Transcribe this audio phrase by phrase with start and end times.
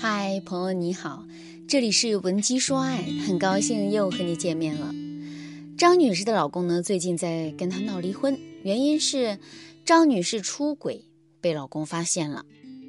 [0.00, 1.24] 嗨，朋友你好，
[1.66, 4.94] 这里是文姬说爱，很高兴又和你见面了。
[5.76, 9.40] 张女士的老公呢，最近在跟她闹离婚，原因是
[9.84, 11.04] 张女士出轨
[11.40, 12.44] 被老公发现了。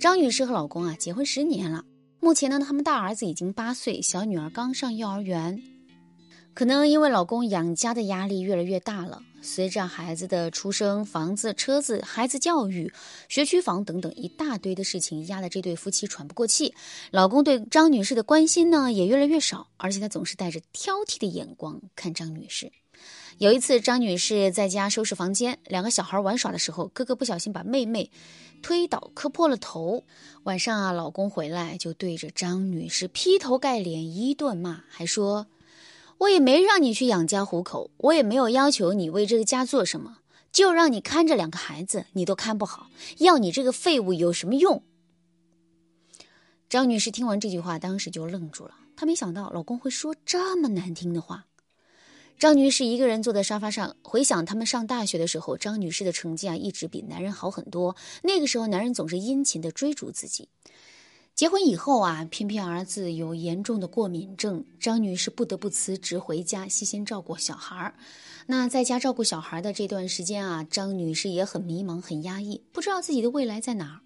[0.00, 1.84] 张女士和老公啊结婚十年了，
[2.20, 5.62] 目前呢，他们大儿子已经八岁，小女儿刚上幼儿园。
[6.54, 12.90] 可能因为老公养家的压力越来越大了，随着孩子的出生，房子、车子、孩子教育、
[13.28, 16.74] 学区房等等一大堆的事情压得这对夫妻喘不过气。
[17.10, 22.72] 老公对张女士的关心呢也越来越少，而且他总是带着挑剔的眼光看张女士。
[23.38, 28.10] 有一次，张女士在家收拾房间，两个小孩玩耍的时候，哥哥不小心把妹妹
[28.62, 30.04] 推倒，磕破了头。
[30.44, 35.46] 晚上啊，老公回来就对着张女士劈头盖脸一顿骂，还说。
[36.18, 40.18] 我也没让你去养家糊口，我也没有要求你为这个家做什么，
[40.52, 44.82] 就让你看着两个孩子，你都看不好，要你这个废物有什么用？
[46.68, 51.46] 张女士听完这句话，当时就愣住了，她没想到老公会说这么难听的话。
[52.36, 60.48] 张女士一个人坐在沙发上，回想他们上大学的时候，张女士的成绩啊一直比男人好很多，那个时候男人总是殷勤的追逐自己。
[61.34, 67.94] 结婚以后啊，偏偏儿子有严重的过敏症，张女士不得不辞职回家悉心照顾小孩儿。
[68.46, 74.00] 那在家照顾小孩的这段时间啊，张女士也很迷茫、很压抑，不知道自己的未来在哪儿。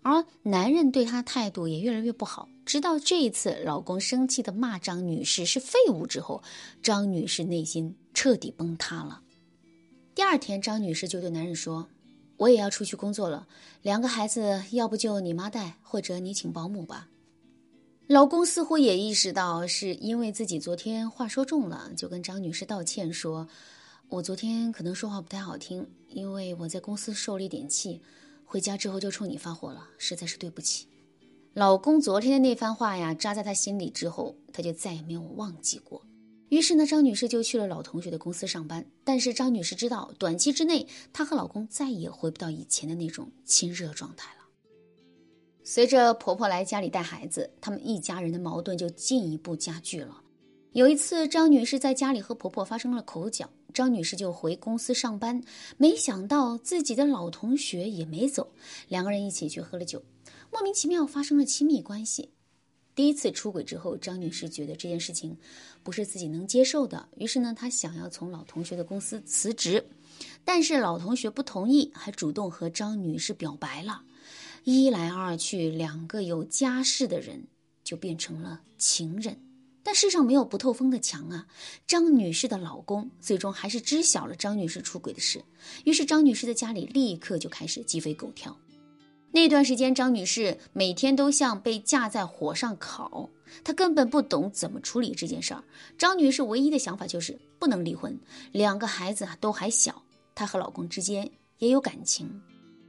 [0.00, 2.48] 而男人对她态度也越来越不好。
[2.64, 6.42] 直到这一次，老公生气的骂张女士是废物之后，
[6.82, 9.20] 张女士内心彻底崩塌了。
[10.14, 11.86] 第二天，张女士就对男人说。
[12.40, 13.46] 我也要出去工作了，
[13.82, 17.08] 两个孩子要不就你妈带，或者你请保姆吧。
[18.06, 23.46] 老公似乎也意识到是因为自己昨天话说重了，就跟张女士道歉说
[24.08, 28.00] ：“我昨天可能说话不太好听，因为我在公司受了一点气，
[28.46, 30.86] 回家之后就冲你发火了，实在是对不起。”
[31.52, 36.00] 老公昨天的那番话呀，扎在他心里之后，他就再也没有忘记过。
[36.50, 38.84] 于是呢，张女士就去了老同学的公司上班。
[39.02, 44.40] 但是张女士知道，短期之内她和老公再也回不到以前的那种亲热状态了。
[45.62, 50.20] 随着婆婆来家里带孩子，他们一家人的矛盾就进一步加剧了。
[50.72, 55.40] 有一次，张女士在家里和婆婆发生了口角，张女士就回公司上班，
[55.76, 58.52] 没想到自己的老同学也没走，
[58.88, 60.02] 两个人一起去喝了酒，
[60.50, 62.30] 莫名其妙发生了亲密关系。
[62.94, 65.36] 第一次出轨之后，张女士觉得这件事情
[65.82, 69.86] 不是自己能接受的，于是呢，她想要从老同学的公司辞职，
[70.44, 74.02] 但是老同学不同意，还主动和张女士表白了。
[74.64, 77.46] 一来二去，两个有家室的人
[77.82, 79.40] 就变成了情人。
[79.82, 81.46] 但世上没有不透风的墙啊！
[81.86, 85.42] 张女士的老公最终还是知晓了张女士出轨的事，
[85.86, 88.54] 于是张女士的家里立刻就开始鸡飞狗跳。
[89.32, 93.30] 那段时间，张女士每天都像被架在火上烤，
[93.62, 95.62] 她根本不懂怎么处理这件事儿。
[95.96, 98.18] 张女士唯一的想法就是不能离婚，
[98.50, 100.02] 两个孩子都还小，
[100.34, 102.28] 她和老公之间也有感情，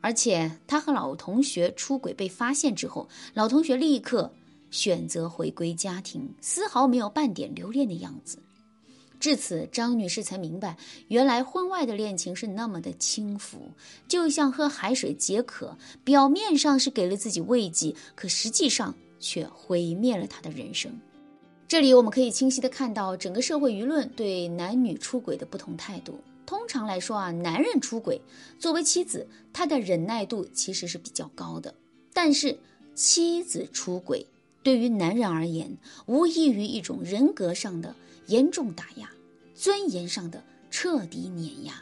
[0.00, 4.28] 而且她和老同学出轨被发现之后，老同学立刻
[4.70, 8.38] 选择回归家庭，丝毫没有半点留恋的样子。
[9.24, 10.76] 至此，张女士才明白，
[11.08, 13.70] 原来婚外的恋情是那么的轻浮，
[14.06, 20.92] 就像喝海水解渴，表面上是给了自己慰藉，可实际上却毁灭了她的人生。
[21.66, 26.20] 这里我们可以清晰的看到整个社会舆论对男女出轨的不同态度。
[26.44, 28.20] 通常来说啊，男人出轨，
[28.58, 31.72] 作为妻子，他的忍耐度其实是比较高的；
[32.12, 32.58] 但是
[32.94, 34.26] 妻子出轨，
[34.62, 37.96] 对于男人而言，无异于一种人格上的
[38.26, 39.10] 严重打压。
[39.54, 41.80] 尊严上的彻底碾压，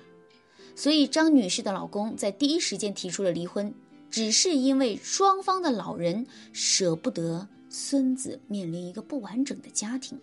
[0.77, 3.73] 所以张女士的老公在第一时间提出了离婚，
[4.11, 10.21] 只是因为双方的老人舍不得孙子面临一个不完整的家庭，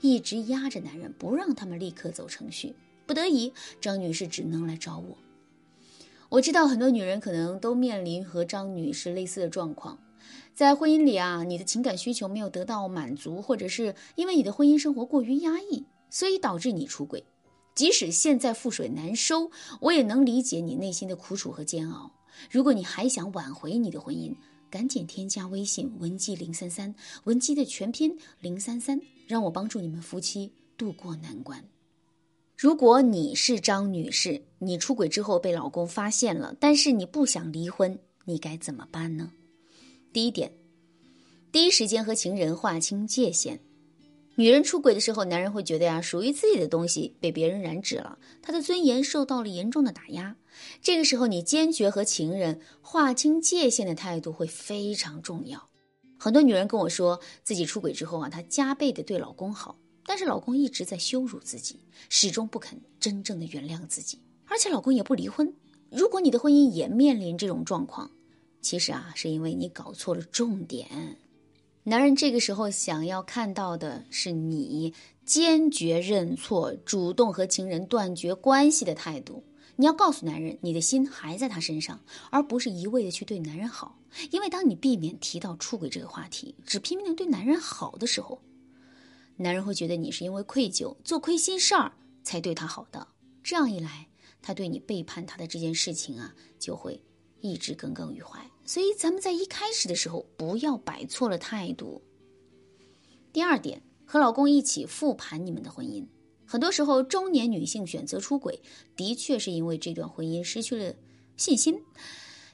[0.00, 2.74] 一直压着男人不让他们立刻走程序。
[3.06, 5.16] 不得已，张女士只能来找我。
[6.30, 9.96] 我知道很多女人可能都面临和张女士类似的状况，
[10.54, 15.84] 在婚姻里啊，你的情感需求没有得到满足，或者是因为你的婚姻生活过于压抑。
[16.10, 17.22] 所以导致你出轨，
[17.74, 22.10] 即使现在覆水难收，我也能理解你内心的苦楚和煎熬。
[22.50, 24.34] 如果你还想挽回你的婚姻，
[24.70, 26.94] 赶紧添加微信文姬零三三，
[27.24, 31.62] 文姬的全拼零三三，让我帮助你们夫妻渡过难关。
[32.56, 39.30] 如果你是张女士，你出轨之后被老公发现了，但是你不想离婚，你该怎么办呢？
[40.10, 40.52] 第一点，
[41.52, 43.60] 第一时间和情人划清界限。
[44.36, 50.36] 女人出轨的时候，男人会觉得呀，属于自己的东西被别人染指了，他的尊严受到了严重的打压。
[50.80, 55.68] 这个时候，你坚决和情人划清界限的态度会非常重要。
[56.18, 59.76] 很多女人跟我说自己出轨之后啊，她加倍的对老公好，
[60.06, 65.52] 但是老公一直在羞辱自己，始终不肯真正的原谅自己，而且老公也不离婚。
[65.90, 68.10] 如果你的婚姻也面临这种状况，
[68.60, 71.16] 其实啊，是因为你搞错了重点。
[71.84, 74.92] 男人这个时候想要看到的是你
[75.24, 79.42] 坚决认错、主动和情人断绝关系的态度。
[79.76, 82.00] 你要告诉男人，你的心还在他身上，
[82.30, 83.96] 而不是一味的去对男人好。
[84.30, 88.42] 因为当你避免提到出轨这个话题，只拼命的对男人好的时候，
[89.36, 91.92] 男人会觉得你是因为愧疚、做亏心事儿
[92.24, 93.06] 才对他好的。
[93.42, 94.08] 这样一来，
[94.42, 97.00] 他对你背叛他的这件事情啊，就会
[97.40, 98.40] 一直耿耿于怀。
[98.64, 102.02] 所以，咱们在一开始的时候不要摆错了态度。
[103.32, 106.06] 第二点，和老公一起复盘你们的婚姻。
[106.44, 108.60] 很多时候，中年女性选择出轨，
[108.96, 110.94] 的确是因为这段婚姻失去了
[111.36, 111.82] 信心，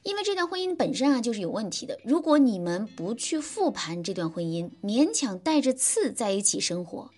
[0.03, 1.97] 因为这段婚姻本身啊就是有问题的。
[2.03, 7.09] 如果你们不去复盘这段婚姻，勉强带着刺在一起生活，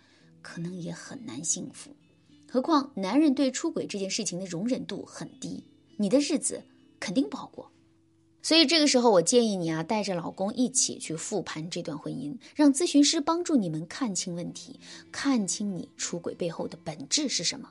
[0.42, 1.96] 可能也很难幸福。
[2.50, 5.64] 何况，男人对出轨这件事情的容忍度很低，
[5.98, 6.64] 你的日子
[7.00, 7.72] 肯定不好过。
[8.42, 14.80] 所以这个时候，我建议你啊，带着老公一起去复盘这段婚姻，让咨询师帮助你们看清问题，
[15.12, 17.70] 看清你出轨背后的本质是什么。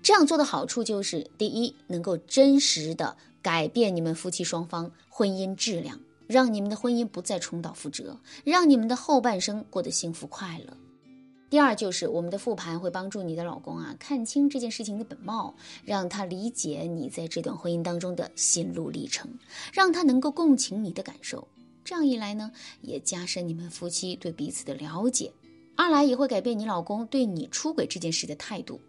[0.00, 5.98] 这样做的好处就是：第一，能够真实的改变你们夫妻双方婚姻质量，
[6.28, 10.76] 让你们的婚姻不再重蹈覆辙，让你们的后半生过得幸福快乐。
[11.54, 15.54] 第二就是我们的复盘会帮助你的老公啊看清这件事情的本貌，
[15.84, 19.30] 让他理解你在这段婚姻当中的心路历程，
[19.72, 21.46] 让他能够共情你的感受。
[21.84, 25.30] 这样一来呢，也加深你们夫妻对彼此的了解；
[25.76, 28.80] 二来也会改变你老公对你出轨这件事的态度。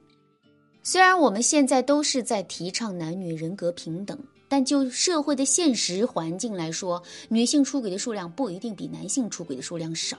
[0.82, 4.18] 虽然我们现在都是在提倡男女人格平等，
[4.50, 10.18] 但就社会的现实环境来说，女性出轨的数量不一定比男性出轨的数量少。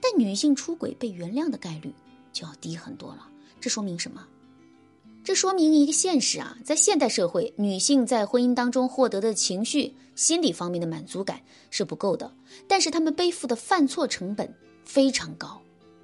[0.00, 1.92] 但女性出轨被原谅的概率
[2.32, 3.28] 就要低很多了，
[3.60, 4.26] 这说明什么？
[5.22, 11.40] 这说明一个现实啊，在现代社会，女性在婚姻当中获得的情绪、心理方面的满足感
[11.70, 12.30] 是不够的，
[12.68, 14.54] 但是她们背负的犯错成本
[14.84, 15.58] 非常高。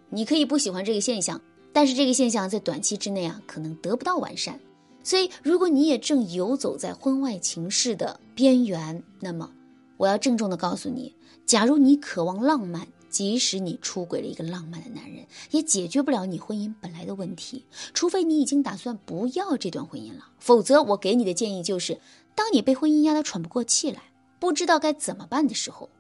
[0.09, 1.39] 你可以不喜欢这个现象，
[1.71, 4.59] 但是这个现象在短期之内啊，可能得不到完善。
[5.05, 9.51] 所以，如果你也正游走在婚外情事的边缘，那么
[9.99, 11.15] 我要郑重的告诉你，
[11.45, 12.89] 假如你渴望浪漫。
[13.11, 17.67] 即使你出轨了一个浪漫的男人，也解决不了你婚姻本来的问题。
[17.93, 22.01] 除非你已经打算不要这段婚姻了，否则我给你的建议就是：
[22.35, 24.01] 当你被婚姻压得喘不过气来，
[24.39, 25.91] 不知道该怎么办的时候，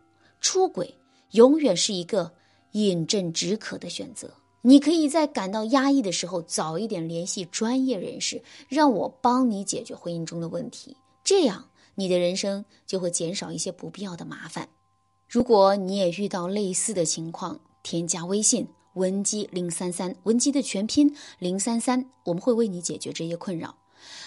[0.40, 0.94] 出轨
[1.32, 2.32] 永远是一个
[2.72, 4.32] 饮鸩止渴的选择。
[4.62, 10.96] 你可以在感到压抑的时候，早一点联系专业人士，让我帮你解决婚姻中的问题。
[11.24, 14.68] 这样，你的人生就会减少一些不必要的麻烦。
[15.30, 23.76] 如果你也遇到类似的情况，添加微信文姬零三三，文姬的全拼零三三，我们会为你解决这些困扰。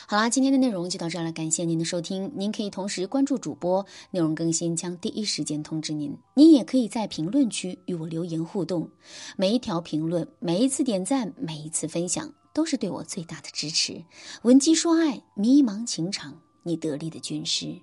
[0.07, 2.31] 好啦，今天的内容就到这儿了，感谢您的收听。
[2.37, 6.17] 您可以同时关注主播，内容更新将第一时间通知您。
[6.35, 8.89] 您也可以在评论区与我留言互动，
[9.35, 14.05] 每一条评论、每一次点赞、每一次分享，都是对我最大的支持。
[14.43, 17.81] 文姬说爱，迷茫情场，你得力的军师。